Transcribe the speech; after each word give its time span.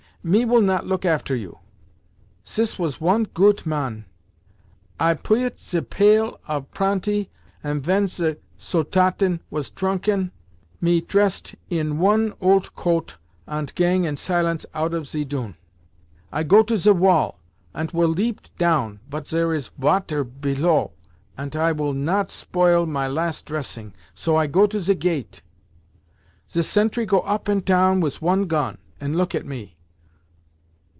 Me 0.23 0.45
will 0.45 0.61
not 0.61 0.85
look 0.85 1.03
after 1.03 1.35
you.' 1.35 1.57
Sis 2.43 2.77
was 2.77 3.01
one 3.01 3.23
goot 3.33 3.65
man. 3.65 4.05
I 4.99 5.15
puyet 5.15 5.59
ze 5.59 5.81
pail 5.81 6.39
of 6.47 6.69
pranty, 6.71 7.29
ant 7.63 7.81
ven 7.81 8.05
ze 8.05 8.35
Soldaten 8.55 9.39
was 9.49 9.71
trunken 9.71 10.31
me 10.79 11.01
tresset 11.01 11.55
in 11.71 11.97
one 11.97 12.33
olt 12.39 12.75
coat, 12.75 13.15
ant 13.47 13.73
gang 13.73 14.03
in 14.03 14.15
silence 14.15 14.63
out 14.75 14.93
of 14.93 15.07
ze 15.07 15.23
doon. 15.25 15.55
"I 16.31 16.43
go 16.43 16.61
to 16.61 16.77
ze 16.77 16.91
wall, 16.91 17.39
ant 17.73 17.91
will 17.91 18.09
leap 18.09 18.41
down, 18.59 18.99
pot 19.09 19.27
zere 19.27 19.55
is 19.55 19.69
vater 19.69 20.23
pelow, 20.23 20.91
ant 21.35 21.55
I 21.55 21.71
will 21.71 21.93
not 21.93 22.29
spoil 22.29 22.85
my 22.85 23.07
last 23.07 23.47
tressing, 23.47 23.91
so 24.13 24.35
I 24.35 24.45
go 24.45 24.67
to 24.67 24.79
ze 24.79 24.93
gate. 24.93 25.41
"Ze 26.47 26.61
sentry 26.61 27.07
go 27.07 27.21
up 27.21 27.47
and 27.47 27.65
town 27.65 28.01
wis 28.01 28.21
one 28.21 28.45
gon, 28.45 28.77
ant 28.99 29.15
look 29.15 29.33
at 29.33 29.47
me. 29.47 29.77